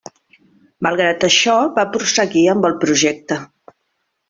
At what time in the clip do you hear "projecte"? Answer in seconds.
2.87-3.41